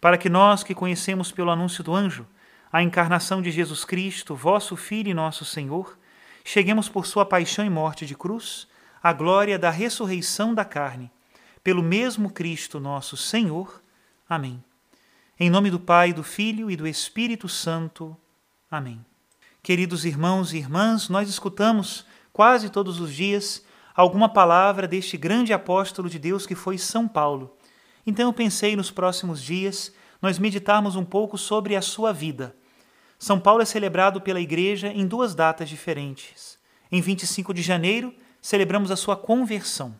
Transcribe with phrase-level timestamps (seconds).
[0.00, 2.26] para que nós que conhecemos pelo anúncio do anjo
[2.72, 5.98] a encarnação de Jesus Cristo, vosso Filho e nosso Senhor,
[6.44, 8.68] cheguemos por sua paixão e morte de cruz
[9.02, 11.10] à glória da ressurreição da carne,
[11.64, 13.82] pelo mesmo Cristo nosso Senhor.
[14.28, 14.62] Amém.
[15.40, 18.16] Em nome do Pai, do Filho e do Espírito Santo.
[18.70, 19.04] Amém.
[19.62, 26.08] Queridos irmãos e irmãs, nós escutamos quase todos os dias alguma palavra deste grande apóstolo
[26.08, 27.57] de Deus que foi São Paulo
[28.08, 29.92] então eu pensei nos próximos dias
[30.22, 32.56] nós meditarmos um pouco sobre a sua vida.
[33.18, 36.58] São Paulo é celebrado pela Igreja em duas datas diferentes.
[36.90, 39.94] Em 25 de janeiro, celebramos a sua conversão.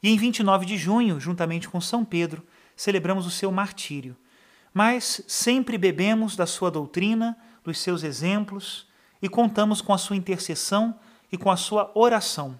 [0.00, 4.16] E em 29 de junho, juntamente com São Pedro, celebramos o seu martírio.
[4.72, 8.86] Mas sempre bebemos da sua doutrina, dos seus exemplos
[9.20, 10.96] e contamos com a sua intercessão
[11.32, 12.58] e com a sua oração.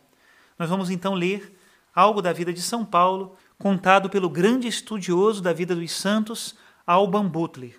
[0.59, 1.57] Nós vamos então ler
[1.95, 6.57] algo da vida de São Paulo, contado pelo grande estudioso da vida dos santos,
[6.87, 7.79] Alban Butler.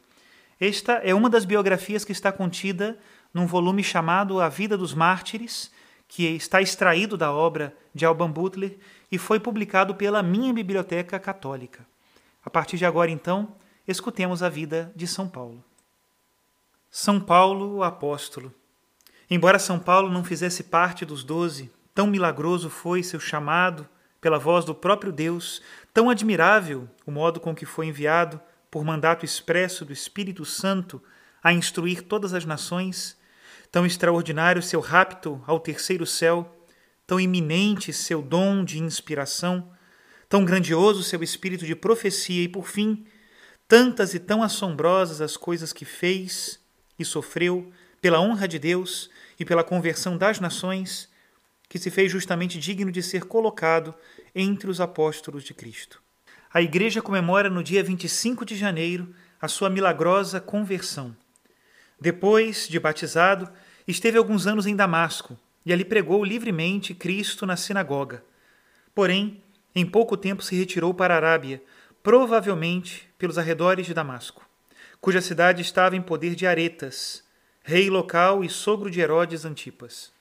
[0.60, 3.00] Esta é uma das biografias que está contida
[3.34, 5.72] num volume chamado A Vida dos Mártires,
[6.08, 8.78] que está extraído da obra de Alban Butler
[9.12, 11.84] e foi publicado pela minha biblioteca católica.
[12.46, 13.56] A partir de agora, então,
[13.88, 15.64] escutemos a vida de São Paulo.
[16.92, 18.54] São Paulo, o apóstolo.
[19.28, 23.90] Embora São Paulo não fizesse parte dos doze, tão milagroso foi seu chamado
[24.22, 25.62] pela voz do próprio Deus,
[25.92, 28.40] tão admirável o modo com que foi enviado,
[28.70, 31.02] por mandato expresso do Espírito Santo,
[31.44, 33.18] a instruir todas as nações,
[33.72, 36.56] tão extraordinário seu rapto ao terceiro céu,
[37.06, 39.70] tão iminente seu dom de inspiração,
[40.30, 43.06] tão grandioso seu espírito de profecia e, por fim,
[43.68, 46.60] tantas e tão assombrosas as coisas que fez
[46.98, 47.72] e sofreu
[48.02, 51.11] pela honra de Deus e pela conversão das nações,
[51.72, 53.96] que se fez justamente digno de ser colocado
[54.36, 56.02] entre os apóstolos de Cristo.
[56.54, 61.16] A Igreja comemora no dia 25 de janeiro a sua milagrosa conversão.
[61.98, 63.50] Depois de batizado,
[63.88, 68.22] esteve alguns anos em Damasco e ali pregou livremente Cristo na sinagoga.
[68.94, 69.42] Porém,
[69.74, 71.64] em pouco tempo se retirou para a Arábia,
[72.04, 74.46] provavelmente pelos arredores de Damasco,
[75.00, 77.24] cuja cidade estava em poder de Aretas,
[77.64, 80.12] rei local e sogro de Herodes Antipas.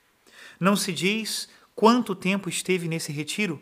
[0.61, 3.59] Não se diz quanto tempo esteve nesse retiro,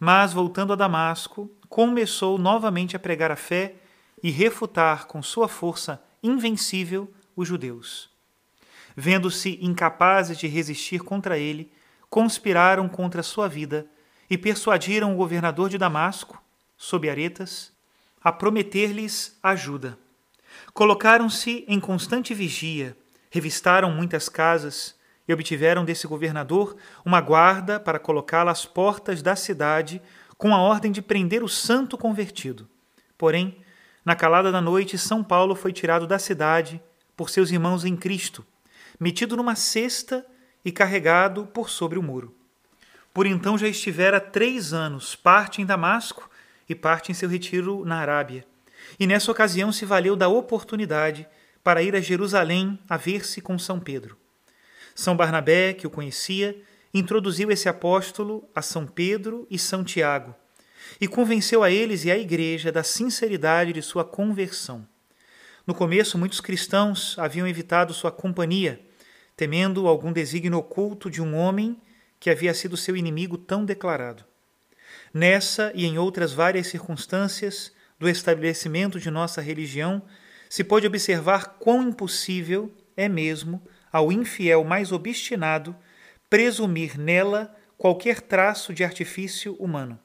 [0.00, 3.76] mas voltando a Damasco, começou novamente a pregar a fé
[4.20, 8.10] e refutar com sua força invencível os judeus.
[8.96, 11.72] Vendo-se incapazes de resistir contra ele,
[12.08, 13.86] conspiraram contra sua vida
[14.28, 16.42] e persuadiram o governador de Damasco,
[16.76, 17.72] sob aretas,
[18.20, 19.96] a prometer-lhes ajuda.
[20.74, 22.96] Colocaram-se em constante vigia,
[23.30, 30.02] revistaram muitas casas e obtiveram desse governador uma guarda para colocá-la às portas da cidade
[30.36, 32.68] com a ordem de prender o santo convertido.
[33.16, 33.58] Porém,
[34.04, 36.80] na calada da noite, São Paulo foi tirado da cidade
[37.16, 38.44] por seus irmãos em Cristo,
[38.98, 40.26] metido numa cesta
[40.64, 42.34] e carregado por sobre o muro.
[43.12, 46.30] Por então já estivera três anos, parte em Damasco
[46.68, 48.44] e parte em seu retiro na Arábia.
[48.98, 51.26] E nessa ocasião se valeu da oportunidade
[51.62, 54.16] para ir a Jerusalém a ver-se com São Pedro.
[54.94, 56.60] São Barnabé, que o conhecia,
[56.92, 60.34] introduziu esse apóstolo a São Pedro e São Tiago
[61.00, 64.86] e convenceu a eles e à igreja da sinceridade de sua conversão.
[65.66, 68.80] No começo, muitos cristãos haviam evitado sua companhia,
[69.36, 71.80] temendo algum desígnio oculto de um homem
[72.18, 74.24] que havia sido seu inimigo tão declarado.
[75.12, 80.02] Nessa e em outras várias circunstâncias do estabelecimento de nossa religião,
[80.48, 85.76] se pode observar quão impossível é mesmo ao infiel mais obstinado
[86.28, 89.98] presumir nela qualquer traço de artifício humano.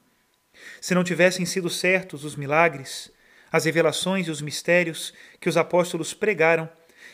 [0.80, 3.12] Se não tivessem sido certos os milagres,
[3.52, 6.68] as revelações e os mistérios que os apóstolos pregaram,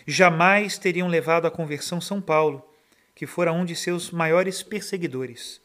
[0.07, 2.67] jamais teriam levado à conversão São Paulo,
[3.15, 5.61] que fora um de seus maiores perseguidores.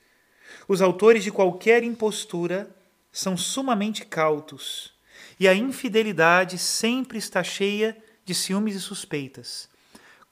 [0.67, 2.69] Os autores de qualquer impostura
[3.11, 4.93] são sumamente cautos,
[5.39, 9.69] e a infidelidade sempre está cheia de ciúmes e suspeitas.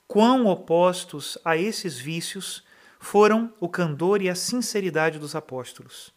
[0.08, 2.64] Quão opostos a esses vícios
[3.00, 6.14] foram o candor e a sinceridade dos apóstolos.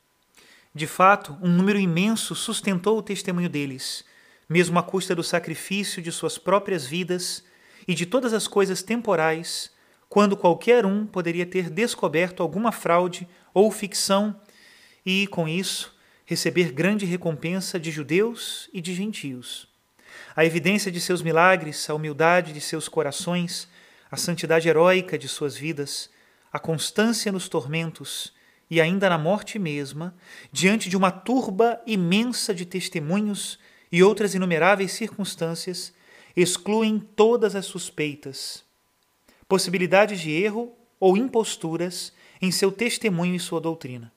[0.75, 4.05] De fato, um número imenso sustentou o testemunho deles,
[4.49, 7.44] mesmo à custa do sacrifício de suas próprias vidas
[7.87, 9.70] e de todas as coisas temporais,
[10.08, 14.41] quando qualquer um poderia ter descoberto alguma fraude ou ficção
[15.05, 15.94] e, com isso,
[16.25, 19.68] receber grande recompensa de judeus e de gentios.
[20.35, 23.69] A evidência de seus milagres, a humildade de seus corações,
[24.11, 26.11] a santidade heróica de suas vidas,
[26.53, 28.32] a constância nos tormentos
[28.70, 30.15] e ainda na morte mesma,
[30.53, 33.59] diante de uma turba imensa de testemunhos
[33.91, 35.93] e outras inumeráveis circunstâncias,
[36.37, 38.62] excluem todas as suspeitas,
[39.49, 44.12] possibilidades de erro ou imposturas em seu testemunho e sua doutrina.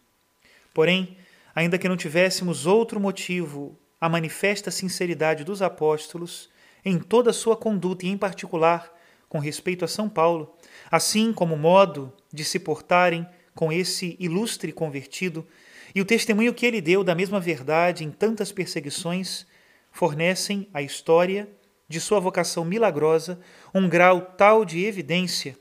[0.73, 1.17] Porém,
[1.55, 6.49] ainda que não tivéssemos outro motivo a manifesta sinceridade dos apóstolos
[6.83, 8.91] em toda a sua conduta e em particular
[9.29, 10.57] com respeito a São Paulo,
[10.89, 13.25] assim como o modo de se portarem
[13.55, 15.47] com esse ilustre convertido
[15.93, 19.45] e o testemunho que ele deu da mesma verdade em tantas perseguições,
[19.91, 21.47] fornecem à história
[21.87, 23.39] de sua vocação milagrosa
[23.73, 25.57] um grau tal de evidência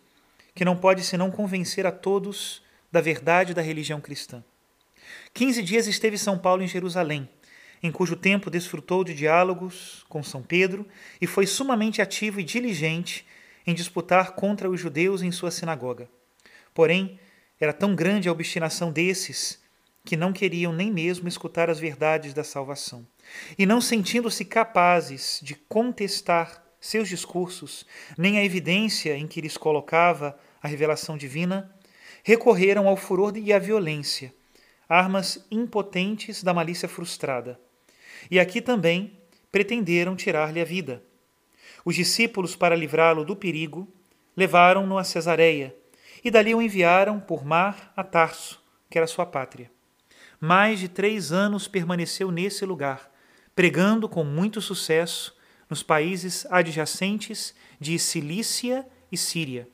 [0.54, 4.42] que não pode senão convencer a todos da verdade da religião cristã.
[5.34, 7.28] Quinze dias esteve São Paulo em Jerusalém,
[7.82, 10.86] em cujo tempo desfrutou de diálogos com São Pedro
[11.20, 13.26] e foi sumamente ativo e diligente
[13.66, 16.08] em disputar contra os judeus em sua sinagoga.
[16.74, 17.18] Porém,
[17.58, 19.60] era tão grande a obstinação desses
[20.04, 23.06] que não queriam nem mesmo escutar as verdades da salvação.
[23.58, 27.84] E não sentindo-se capazes de contestar seus discursos,
[28.16, 31.70] nem a evidência em que lhes colocava a revelação divina,
[32.24, 34.34] recorreram ao furor e à violência,
[34.88, 37.60] armas impotentes da malícia frustrada.
[38.28, 39.18] E aqui também
[39.52, 41.02] pretenderam tirar-lhe a vida.
[41.84, 43.88] Os discípulos, para livrá-lo do perigo,
[44.36, 45.74] levaram-no a Cesareia
[46.24, 49.70] e dali o enviaram por mar a Tarso, que era sua pátria.
[50.40, 53.10] Mais de três anos permaneceu nesse lugar,
[53.54, 55.36] pregando com muito sucesso
[55.68, 59.68] nos países adjacentes de Cilícia e Síria.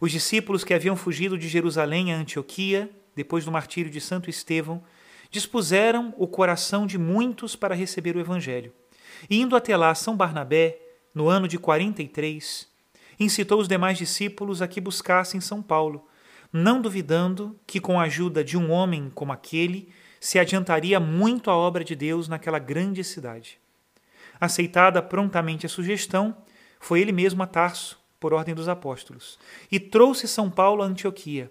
[0.00, 4.82] Os discípulos que haviam fugido de Jerusalém a Antioquia, depois do martírio de Santo Estevão,
[5.32, 8.70] dispuseram o coração de muitos para receber o Evangelho.
[9.30, 10.78] Indo até lá São Barnabé,
[11.14, 12.68] no ano de 43,
[13.18, 16.06] incitou os demais discípulos a que buscassem São Paulo,
[16.52, 19.90] não duvidando que, com a ajuda de um homem como aquele,
[20.20, 23.58] se adiantaria muito a obra de Deus naquela grande cidade.
[24.38, 26.36] Aceitada prontamente a sugestão,
[26.78, 29.38] foi ele mesmo a Tarso, por ordem dos apóstolos,
[29.70, 31.50] e trouxe São Paulo a Antioquia,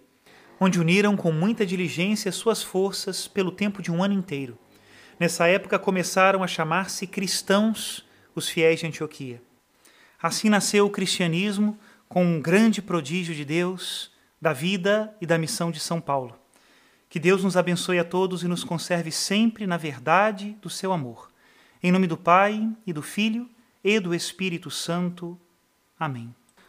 [0.63, 4.59] onde uniram com muita diligência suas forças pelo tempo de um ano inteiro.
[5.19, 9.41] Nessa época começaram a chamar-se cristãos os fiéis de Antioquia.
[10.21, 15.71] Assim nasceu o cristianismo com um grande prodígio de Deus, da vida e da missão
[15.71, 16.37] de São Paulo.
[17.09, 21.31] Que Deus nos abençoe a todos e nos conserve sempre na verdade do seu amor.
[21.81, 23.49] Em nome do Pai e do Filho
[23.83, 25.39] e do Espírito Santo.
[25.99, 26.35] Amém.